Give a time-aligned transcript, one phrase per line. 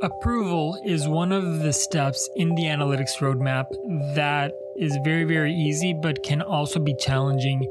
[0.00, 3.66] Approval is one of the steps in the analytics roadmap
[4.14, 7.68] that is very, very easy, but can also be challenging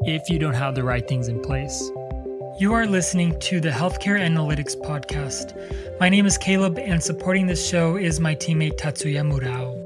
[0.00, 1.80] if you don't have the right things in place.
[2.58, 5.54] You are listening to the Healthcare Analytics Podcast.
[6.00, 9.76] My name is Caleb, and supporting this show is my teammate Tatsuya Murao.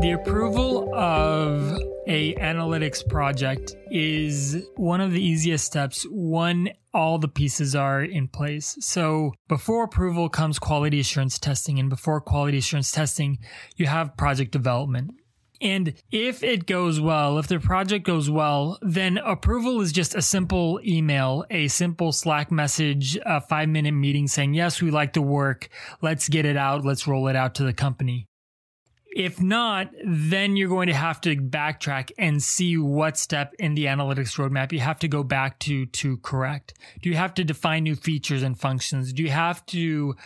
[0.00, 7.28] The approval of a analytics project is one of the easiest steps when all the
[7.28, 8.76] pieces are in place.
[8.80, 13.38] So before approval comes quality assurance testing and before quality assurance testing,
[13.76, 15.12] you have project development.
[15.60, 20.20] And if it goes well, if the project goes well, then approval is just a
[20.20, 25.22] simple email, a simple Slack message, a five minute meeting saying, yes, we like the
[25.22, 25.68] work.
[26.02, 26.84] Let's get it out.
[26.84, 28.26] Let's roll it out to the company.
[29.14, 33.84] If not, then you're going to have to backtrack and see what step in the
[33.84, 36.74] analytics roadmap you have to go back to to correct.
[37.00, 39.12] Do you have to define new features and functions?
[39.12, 40.16] Do you have to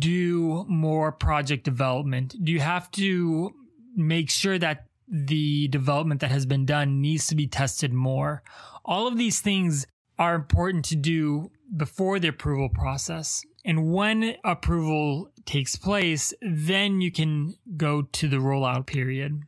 [0.00, 2.34] do more project development?
[2.42, 3.52] Do you have to
[3.94, 8.42] make sure that the development that has been done needs to be tested more?
[8.84, 9.86] All of these things
[10.18, 13.44] are important to do before the approval process.
[13.64, 19.42] And when approval takes place, then you can go to the rollout period.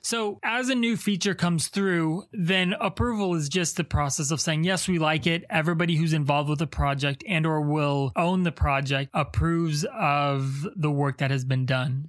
[0.00, 4.64] So as a new feature comes through, then approval is just the process of saying,
[4.64, 5.44] yes, we like it.
[5.50, 10.90] Everybody who's involved with the project and or will own the project approves of the
[10.90, 12.08] work that has been done.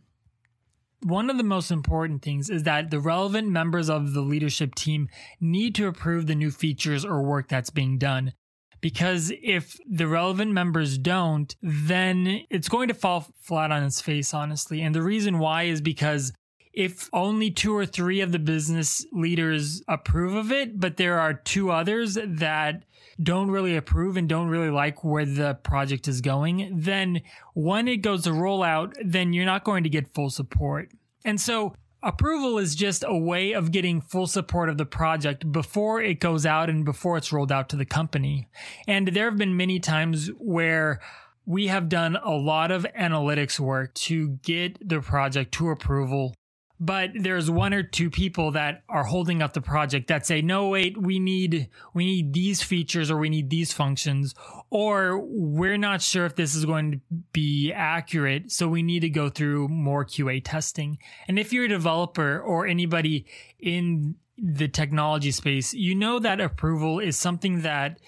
[1.01, 5.09] One of the most important things is that the relevant members of the leadership team
[5.41, 8.33] need to approve the new features or work that's being done
[8.81, 14.33] because if the relevant members don't, then it's going to fall flat on its face,
[14.33, 14.81] honestly.
[14.81, 16.31] And the reason why is because
[16.73, 21.33] if only two or three of the business leaders approve of it, but there are
[21.33, 22.83] two others that
[23.21, 27.21] don't really approve and don't really like where the project is going, then
[27.53, 30.89] when it goes to rollout, then you're not going to get full support.
[31.25, 36.01] And so Approval is just a way of getting full support of the project before
[36.01, 38.47] it goes out and before it's rolled out to the company.
[38.87, 41.01] And there have been many times where
[41.45, 46.35] we have done a lot of analytics work to get the project to approval
[46.79, 50.69] but there's one or two people that are holding up the project that say no
[50.69, 54.33] wait we need we need these features or we need these functions
[54.69, 56.99] or we're not sure if this is going to
[57.33, 60.97] be accurate so we need to go through more QA testing
[61.27, 63.25] and if you're a developer or anybody
[63.59, 67.99] in the technology space you know that approval is something that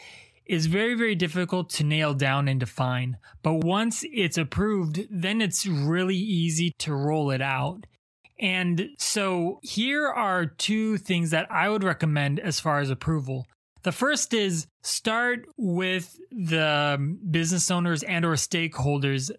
[0.52, 3.16] is very, very difficult to nail down and define.
[3.42, 7.86] But once it's approved, then it's really easy to roll it out.
[8.42, 13.46] And so here are two things that I would recommend as far as approval.
[13.84, 19.32] The first is start with the business owners and or stakeholders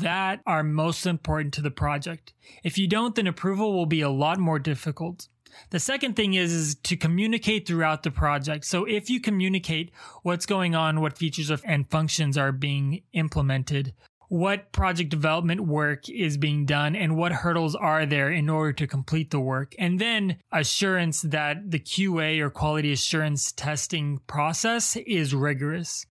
[0.00, 2.34] that are most important to the project.
[2.62, 5.28] If you don't, then approval will be a lot more difficult.
[5.70, 8.66] The second thing is, is to communicate throughout the project.
[8.66, 9.90] So if you communicate
[10.22, 13.94] what's going on, what features and functions are being implemented,
[14.28, 18.86] what project development work is being done and what hurdles are there in order to
[18.86, 19.74] complete the work.
[19.78, 26.06] And then assurance that the QA or quality assurance testing process is rigorous.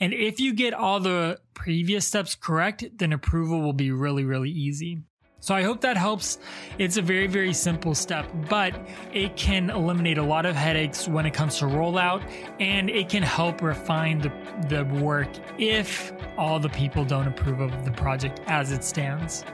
[0.00, 4.50] And if you get all the previous steps correct, then approval will be really, really
[4.50, 4.98] easy.
[5.42, 6.38] So I hope that helps.
[6.78, 8.78] It's a very, very simple step, but
[9.12, 12.22] it can eliminate a lot of headaches when it comes to rollout
[12.60, 14.32] and it can help refine the,
[14.68, 19.44] the work if all the people don't approve of the project as it stands.